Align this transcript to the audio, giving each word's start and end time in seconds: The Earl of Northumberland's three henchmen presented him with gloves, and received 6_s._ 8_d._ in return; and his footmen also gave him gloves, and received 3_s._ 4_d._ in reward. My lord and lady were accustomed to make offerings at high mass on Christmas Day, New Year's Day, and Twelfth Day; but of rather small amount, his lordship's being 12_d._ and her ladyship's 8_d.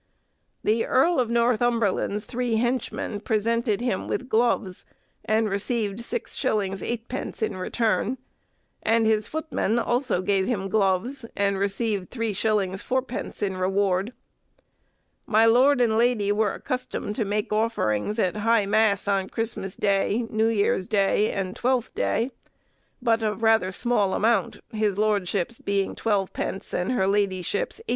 The 0.63 0.83
Earl 0.83 1.19
of 1.19 1.29
Northumberland's 1.29 2.25
three 2.25 2.55
henchmen 2.55 3.19
presented 3.19 3.81
him 3.81 4.07
with 4.07 4.29
gloves, 4.29 4.83
and 5.25 5.47
received 5.47 5.99
6_s._ 5.99 7.05
8_d._ 7.07 7.43
in 7.43 7.55
return; 7.55 8.17
and 8.81 9.05
his 9.05 9.27
footmen 9.27 9.77
also 9.77 10.23
gave 10.23 10.47
him 10.47 10.69
gloves, 10.69 11.23
and 11.35 11.59
received 11.59 12.09
3_s._ 12.09 12.81
4_d._ 12.81 13.43
in 13.43 13.57
reward. 13.57 14.13
My 15.27 15.45
lord 15.45 15.79
and 15.79 15.95
lady 15.99 16.31
were 16.31 16.55
accustomed 16.55 17.15
to 17.17 17.23
make 17.23 17.53
offerings 17.53 18.17
at 18.17 18.37
high 18.37 18.65
mass 18.65 19.07
on 19.07 19.29
Christmas 19.29 19.75
Day, 19.75 20.25
New 20.31 20.47
Year's 20.47 20.87
Day, 20.87 21.31
and 21.31 21.55
Twelfth 21.55 21.93
Day; 21.93 22.31
but 23.03 23.21
of 23.21 23.43
rather 23.43 23.71
small 23.71 24.15
amount, 24.15 24.61
his 24.71 24.97
lordship's 24.97 25.59
being 25.59 25.93
12_d._ 25.93 26.73
and 26.73 26.91
her 26.93 27.05
ladyship's 27.05 27.79
8_d. 27.87 27.89